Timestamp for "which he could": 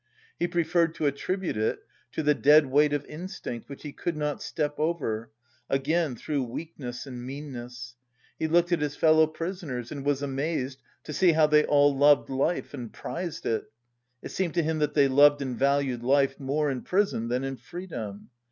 3.69-4.17